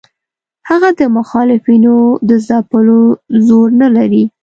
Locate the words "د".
0.99-1.01, 2.29-2.31